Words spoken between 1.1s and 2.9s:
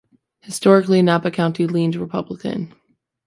County leaned Republican.